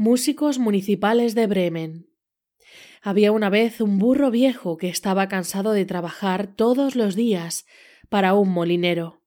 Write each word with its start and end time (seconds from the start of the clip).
Músicos 0.00 0.60
municipales 0.60 1.34
de 1.34 1.48
Bremen. 1.48 2.06
Había 3.02 3.32
una 3.32 3.50
vez 3.50 3.80
un 3.80 3.98
burro 3.98 4.30
viejo 4.30 4.76
que 4.76 4.88
estaba 4.88 5.26
cansado 5.26 5.72
de 5.72 5.86
trabajar 5.86 6.54
todos 6.54 6.94
los 6.94 7.16
días 7.16 7.66
para 8.08 8.34
un 8.34 8.48
molinero. 8.48 9.24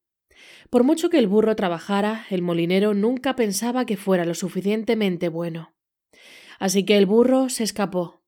Por 0.70 0.82
mucho 0.82 1.10
que 1.10 1.18
el 1.18 1.28
burro 1.28 1.56
trabajara, 1.56 2.24
el 2.30 2.40
molinero 2.40 2.94
nunca 2.94 3.36
pensaba 3.36 3.84
que 3.84 3.98
fuera 3.98 4.24
lo 4.24 4.32
suficientemente 4.32 5.28
bueno. 5.28 5.74
Así 6.58 6.86
que 6.86 6.96
el 6.96 7.04
burro 7.04 7.50
se 7.50 7.64
escapó. 7.64 8.22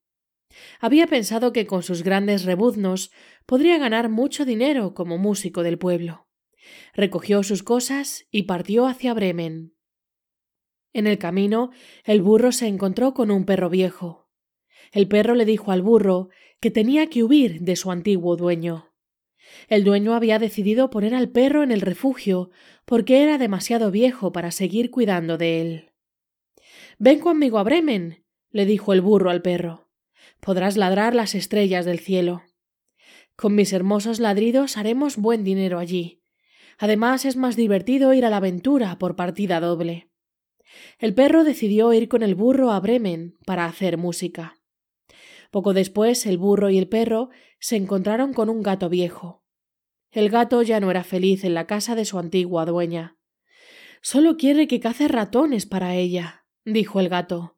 Había 0.80 1.06
pensado 1.06 1.50
que 1.54 1.66
con 1.66 1.82
sus 1.82 2.02
grandes 2.02 2.44
rebuznos 2.44 3.10
podría 3.46 3.78
ganar 3.78 4.10
mucho 4.10 4.44
dinero 4.44 4.92
como 4.92 5.16
músico 5.16 5.62
del 5.62 5.78
pueblo. 5.78 6.28
Recogió 6.92 7.42
sus 7.42 7.62
cosas 7.62 8.26
y 8.30 8.42
partió 8.42 8.86
hacia 8.86 9.14
Bremen. 9.14 9.74
En 10.94 11.08
el 11.08 11.18
camino, 11.18 11.72
el 12.04 12.22
burro 12.22 12.52
se 12.52 12.68
encontró 12.68 13.12
con 13.12 13.32
un 13.32 13.44
perro 13.44 13.68
viejo. 13.68 14.30
El 14.92 15.08
perro 15.08 15.34
le 15.34 15.44
dijo 15.44 15.72
al 15.72 15.82
burro 15.82 16.30
que 16.60 16.70
tenía 16.70 17.08
que 17.08 17.24
huir 17.24 17.60
de 17.62 17.74
su 17.74 17.90
antiguo 17.90 18.36
dueño. 18.36 18.92
El 19.68 19.82
dueño 19.82 20.14
había 20.14 20.38
decidido 20.38 20.90
poner 20.90 21.14
al 21.14 21.28
perro 21.30 21.64
en 21.64 21.72
el 21.72 21.80
refugio 21.80 22.50
porque 22.84 23.22
era 23.24 23.38
demasiado 23.38 23.90
viejo 23.90 24.32
para 24.32 24.52
seguir 24.52 24.92
cuidando 24.92 25.36
de 25.36 25.60
él. 25.60 25.90
Ven 26.98 27.18
conmigo 27.18 27.58
a 27.58 27.64
Bremen, 27.64 28.24
le 28.50 28.64
dijo 28.64 28.92
el 28.92 29.00
burro 29.00 29.30
al 29.30 29.42
perro. 29.42 29.90
Podrás 30.40 30.76
ladrar 30.76 31.14
las 31.14 31.34
estrellas 31.34 31.84
del 31.84 31.98
cielo. 31.98 32.44
Con 33.34 33.56
mis 33.56 33.72
hermosos 33.72 34.20
ladridos 34.20 34.76
haremos 34.76 35.16
buen 35.16 35.42
dinero 35.42 35.80
allí. 35.80 36.22
Además 36.78 37.24
es 37.24 37.36
más 37.36 37.56
divertido 37.56 38.14
ir 38.14 38.24
a 38.24 38.30
la 38.30 38.36
aventura 38.36 38.96
por 38.98 39.16
partida 39.16 39.58
doble. 39.58 40.13
El 40.98 41.14
perro 41.14 41.44
decidió 41.44 41.92
ir 41.92 42.08
con 42.08 42.22
el 42.22 42.34
burro 42.34 42.70
a 42.70 42.80
Bremen 42.80 43.36
para 43.44 43.66
hacer 43.66 43.96
música. 43.96 44.58
Poco 45.50 45.72
después 45.72 46.26
el 46.26 46.38
burro 46.38 46.70
y 46.70 46.78
el 46.78 46.88
perro 46.88 47.30
se 47.58 47.76
encontraron 47.76 48.32
con 48.32 48.48
un 48.48 48.62
gato 48.62 48.88
viejo. 48.88 49.44
El 50.10 50.30
gato 50.30 50.62
ya 50.62 50.80
no 50.80 50.90
era 50.90 51.04
feliz 51.04 51.44
en 51.44 51.54
la 51.54 51.66
casa 51.66 51.94
de 51.94 52.04
su 52.04 52.18
antigua 52.18 52.64
dueña. 52.64 53.18
Solo 54.00 54.36
quiere 54.36 54.68
que 54.68 54.80
cace 54.80 55.08
ratones 55.08 55.66
para 55.66 55.94
ella, 55.94 56.44
dijo 56.64 57.00
el 57.00 57.08
gato. 57.08 57.56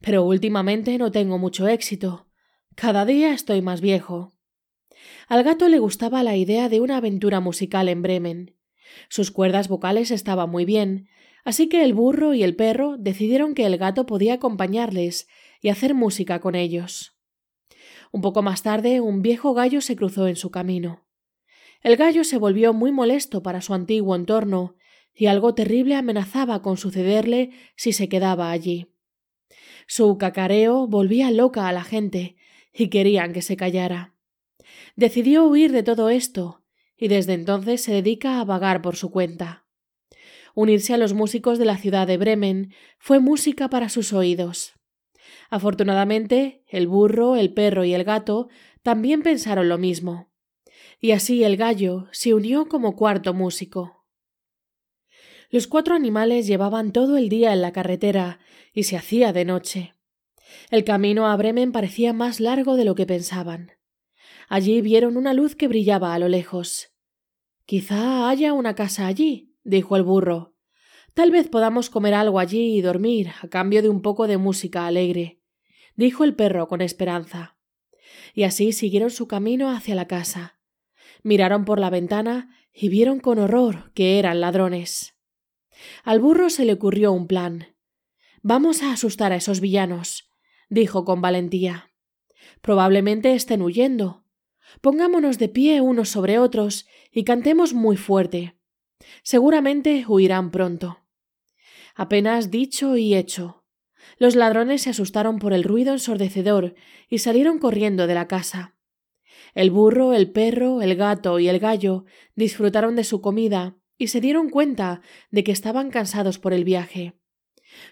Pero 0.00 0.24
últimamente 0.24 0.96
no 0.98 1.10
tengo 1.10 1.36
mucho 1.36 1.68
éxito. 1.68 2.28
Cada 2.74 3.04
día 3.04 3.32
estoy 3.34 3.60
más 3.60 3.80
viejo. 3.80 4.32
Al 5.28 5.42
gato 5.42 5.68
le 5.68 5.78
gustaba 5.78 6.22
la 6.22 6.36
idea 6.36 6.68
de 6.68 6.80
una 6.80 6.96
aventura 6.96 7.40
musical 7.40 7.88
en 7.88 8.02
Bremen. 8.02 8.56
Sus 9.08 9.30
cuerdas 9.30 9.68
vocales 9.68 10.10
estaban 10.10 10.50
muy 10.50 10.64
bien, 10.64 11.08
Así 11.44 11.68
que 11.68 11.84
el 11.84 11.94
burro 11.94 12.34
y 12.34 12.42
el 12.42 12.56
perro 12.56 12.96
decidieron 12.98 13.54
que 13.54 13.66
el 13.66 13.78
gato 13.78 14.06
podía 14.06 14.34
acompañarles 14.34 15.28
y 15.60 15.68
hacer 15.68 15.94
música 15.94 16.40
con 16.40 16.54
ellos. 16.54 17.16
Un 18.12 18.20
poco 18.20 18.42
más 18.42 18.62
tarde 18.62 19.00
un 19.00 19.22
viejo 19.22 19.54
gallo 19.54 19.80
se 19.80 19.96
cruzó 19.96 20.26
en 20.26 20.36
su 20.36 20.50
camino. 20.50 21.06
El 21.82 21.96
gallo 21.96 22.24
se 22.24 22.38
volvió 22.38 22.72
muy 22.72 22.92
molesto 22.92 23.42
para 23.42 23.62
su 23.62 23.72
antiguo 23.72 24.14
entorno, 24.16 24.76
y 25.14 25.26
algo 25.26 25.54
terrible 25.54 25.96
amenazaba 25.96 26.62
con 26.62 26.76
sucederle 26.76 27.50
si 27.76 27.92
se 27.92 28.08
quedaba 28.08 28.50
allí. 28.50 28.94
Su 29.86 30.18
cacareo 30.18 30.86
volvía 30.86 31.30
loca 31.30 31.68
a 31.68 31.72
la 31.72 31.82
gente, 31.82 32.36
y 32.72 32.88
querían 32.88 33.32
que 33.32 33.42
se 33.42 33.56
callara. 33.56 34.14
Decidió 34.94 35.44
huir 35.44 35.72
de 35.72 35.82
todo 35.82 36.10
esto, 36.10 36.64
y 36.96 37.08
desde 37.08 37.32
entonces 37.32 37.82
se 37.82 37.92
dedica 37.92 38.40
a 38.40 38.44
vagar 38.44 38.82
por 38.82 38.96
su 38.96 39.10
cuenta. 39.10 39.66
Unirse 40.60 40.92
a 40.92 40.98
los 40.98 41.14
músicos 41.14 41.58
de 41.58 41.64
la 41.64 41.78
ciudad 41.78 42.06
de 42.06 42.18
Bremen 42.18 42.74
fue 42.98 43.18
música 43.18 43.70
para 43.70 43.88
sus 43.88 44.12
oídos. 44.12 44.74
Afortunadamente, 45.48 46.64
el 46.68 46.86
burro, 46.86 47.34
el 47.36 47.54
perro 47.54 47.86
y 47.86 47.94
el 47.94 48.04
gato 48.04 48.50
también 48.82 49.22
pensaron 49.22 49.70
lo 49.70 49.78
mismo. 49.78 50.30
Y 51.00 51.12
así 51.12 51.44
el 51.44 51.56
gallo 51.56 52.08
se 52.12 52.34
unió 52.34 52.68
como 52.68 52.94
cuarto 52.94 53.32
músico. 53.32 54.04
Los 55.48 55.66
cuatro 55.66 55.94
animales 55.94 56.46
llevaban 56.46 56.92
todo 56.92 57.16
el 57.16 57.30
día 57.30 57.54
en 57.54 57.62
la 57.62 57.72
carretera 57.72 58.38
y 58.74 58.82
se 58.82 58.98
hacía 58.98 59.32
de 59.32 59.46
noche. 59.46 59.94
El 60.70 60.84
camino 60.84 61.26
a 61.28 61.36
Bremen 61.36 61.72
parecía 61.72 62.12
más 62.12 62.38
largo 62.38 62.76
de 62.76 62.84
lo 62.84 62.94
que 62.94 63.06
pensaban. 63.06 63.70
Allí 64.46 64.82
vieron 64.82 65.16
una 65.16 65.32
luz 65.32 65.56
que 65.56 65.68
brillaba 65.68 66.12
a 66.12 66.18
lo 66.18 66.28
lejos. 66.28 66.92
Quizá 67.64 68.28
haya 68.28 68.52
una 68.52 68.74
casa 68.74 69.06
allí, 69.06 69.49
dijo 69.64 69.96
el 69.96 70.02
burro. 70.02 70.54
Tal 71.14 71.30
vez 71.30 71.48
podamos 71.48 71.90
comer 71.90 72.14
algo 72.14 72.38
allí 72.38 72.76
y 72.76 72.82
dormir 72.82 73.30
a 73.42 73.48
cambio 73.48 73.82
de 73.82 73.88
un 73.88 74.02
poco 74.02 74.26
de 74.26 74.38
música 74.38 74.86
alegre, 74.86 75.40
dijo 75.96 76.24
el 76.24 76.34
perro 76.34 76.68
con 76.68 76.80
esperanza. 76.80 77.56
Y 78.34 78.44
así 78.44 78.72
siguieron 78.72 79.10
su 79.10 79.26
camino 79.26 79.70
hacia 79.70 79.94
la 79.94 80.06
casa. 80.06 80.60
Miraron 81.22 81.64
por 81.64 81.78
la 81.80 81.90
ventana 81.90 82.56
y 82.72 82.88
vieron 82.88 83.20
con 83.20 83.38
horror 83.38 83.92
que 83.94 84.18
eran 84.18 84.40
ladrones. 84.40 85.16
Al 86.04 86.20
burro 86.20 86.50
se 86.50 86.64
le 86.64 86.74
ocurrió 86.74 87.12
un 87.12 87.26
plan. 87.26 87.76
Vamos 88.42 88.82
a 88.82 88.92
asustar 88.92 89.32
a 89.32 89.36
esos 89.36 89.60
villanos, 89.60 90.30
dijo 90.68 91.04
con 91.04 91.20
valentía. 91.20 91.90
Probablemente 92.62 93.34
estén 93.34 93.62
huyendo. 93.62 94.24
Pongámonos 94.80 95.38
de 95.38 95.48
pie 95.48 95.80
unos 95.80 96.08
sobre 96.08 96.38
otros 96.38 96.86
y 97.10 97.24
cantemos 97.24 97.74
muy 97.74 97.96
fuerte. 97.96 98.59
Seguramente 99.22 100.04
huirán 100.06 100.50
pronto. 100.50 101.00
Apenas 101.94 102.50
dicho 102.50 102.96
y 102.96 103.14
hecho. 103.14 103.64
Los 104.18 104.34
ladrones 104.34 104.82
se 104.82 104.90
asustaron 104.90 105.38
por 105.38 105.52
el 105.52 105.64
ruido 105.64 105.92
ensordecedor 105.92 106.74
y 107.08 107.18
salieron 107.18 107.58
corriendo 107.58 108.06
de 108.06 108.14
la 108.14 108.28
casa. 108.28 108.76
El 109.54 109.70
burro, 109.70 110.12
el 110.12 110.30
perro, 110.30 110.82
el 110.82 110.94
gato 110.96 111.38
y 111.38 111.48
el 111.48 111.58
gallo 111.58 112.04
disfrutaron 112.34 112.96
de 112.96 113.04
su 113.04 113.20
comida 113.20 113.76
y 113.98 114.08
se 114.08 114.20
dieron 114.20 114.48
cuenta 114.48 115.02
de 115.30 115.44
que 115.44 115.52
estaban 115.52 115.90
cansados 115.90 116.38
por 116.38 116.52
el 116.52 116.64
viaje. 116.64 117.20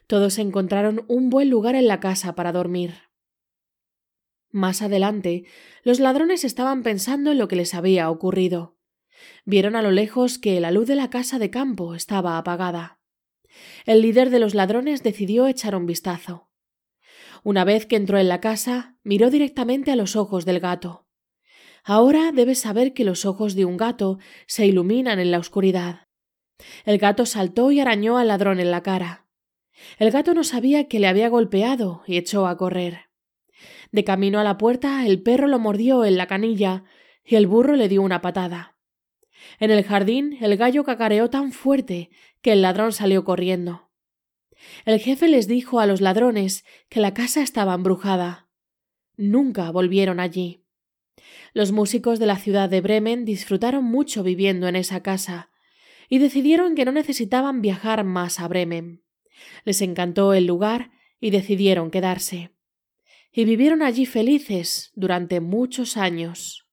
Todos 0.06 0.38
encontraron 0.38 1.04
un 1.08 1.30
buen 1.30 1.50
lugar 1.50 1.74
en 1.74 1.86
la 1.86 2.00
casa 2.00 2.34
para 2.34 2.52
dormir. 2.52 2.94
Más 4.50 4.80
adelante, 4.80 5.44
los 5.82 6.00
ladrones 6.00 6.44
estaban 6.44 6.82
pensando 6.82 7.30
en 7.32 7.38
lo 7.38 7.48
que 7.48 7.56
les 7.56 7.74
había 7.74 8.10
ocurrido. 8.10 8.77
Vieron 9.44 9.76
a 9.76 9.82
lo 9.82 9.90
lejos 9.90 10.38
que 10.38 10.60
la 10.60 10.70
luz 10.70 10.86
de 10.86 10.94
la 10.94 11.10
casa 11.10 11.38
de 11.38 11.50
campo 11.50 11.94
estaba 11.94 12.38
apagada. 12.38 13.00
El 13.86 14.02
líder 14.02 14.30
de 14.30 14.38
los 14.38 14.54
ladrones 14.54 15.02
decidió 15.02 15.46
echar 15.46 15.74
un 15.74 15.86
vistazo. 15.86 16.48
Una 17.44 17.64
vez 17.64 17.86
que 17.86 17.96
entró 17.96 18.18
en 18.18 18.28
la 18.28 18.40
casa, 18.40 18.96
miró 19.02 19.30
directamente 19.30 19.90
a 19.90 19.96
los 19.96 20.16
ojos 20.16 20.44
del 20.44 20.60
gato. 20.60 21.06
Ahora 21.84 22.32
debes 22.32 22.60
saber 22.60 22.92
que 22.92 23.04
los 23.04 23.24
ojos 23.24 23.54
de 23.54 23.64
un 23.64 23.76
gato 23.76 24.18
se 24.46 24.66
iluminan 24.66 25.18
en 25.18 25.30
la 25.30 25.38
oscuridad. 25.38 26.08
El 26.84 26.98
gato 26.98 27.24
saltó 27.24 27.70
y 27.70 27.80
arañó 27.80 28.18
al 28.18 28.28
ladrón 28.28 28.60
en 28.60 28.70
la 28.70 28.82
cara. 28.82 29.26
El 29.98 30.10
gato 30.10 30.34
no 30.34 30.44
sabía 30.44 30.88
que 30.88 30.98
le 30.98 31.06
había 31.06 31.28
golpeado 31.28 32.02
y 32.06 32.16
echó 32.16 32.46
a 32.46 32.56
correr. 32.56 33.08
De 33.92 34.04
camino 34.04 34.38
a 34.40 34.44
la 34.44 34.58
puerta, 34.58 35.06
el 35.06 35.22
perro 35.22 35.46
lo 35.46 35.58
mordió 35.58 36.04
en 36.04 36.16
la 36.16 36.26
canilla 36.26 36.84
y 37.24 37.36
el 37.36 37.46
burro 37.46 37.76
le 37.76 37.88
dio 37.88 38.02
una 38.02 38.20
patada. 38.20 38.77
En 39.58 39.70
el 39.70 39.84
jardín 39.84 40.38
el 40.40 40.56
gallo 40.56 40.84
cacareó 40.84 41.30
tan 41.30 41.52
fuerte 41.52 42.10
que 42.42 42.52
el 42.52 42.62
ladrón 42.62 42.92
salió 42.92 43.24
corriendo. 43.24 43.90
El 44.84 44.98
jefe 44.98 45.28
les 45.28 45.46
dijo 45.46 45.80
a 45.80 45.86
los 45.86 46.00
ladrones 46.00 46.64
que 46.88 47.00
la 47.00 47.14
casa 47.14 47.42
estaba 47.42 47.74
embrujada. 47.74 48.48
Nunca 49.16 49.70
volvieron 49.70 50.20
allí. 50.20 50.64
Los 51.52 51.72
músicos 51.72 52.18
de 52.18 52.26
la 52.26 52.36
ciudad 52.36 52.68
de 52.68 52.80
Bremen 52.80 53.24
disfrutaron 53.24 53.84
mucho 53.84 54.22
viviendo 54.22 54.68
en 54.68 54.76
esa 54.76 55.02
casa 55.02 55.50
y 56.08 56.18
decidieron 56.18 56.74
que 56.74 56.84
no 56.84 56.92
necesitaban 56.92 57.60
viajar 57.60 58.04
más 58.04 58.40
a 58.40 58.48
Bremen. 58.48 59.02
Les 59.64 59.82
encantó 59.82 60.34
el 60.34 60.46
lugar 60.46 60.90
y 61.20 61.30
decidieron 61.30 61.90
quedarse. 61.90 62.52
Y 63.32 63.44
vivieron 63.44 63.82
allí 63.82 64.06
felices 64.06 64.90
durante 64.94 65.40
muchos 65.40 65.96
años. 65.96 66.67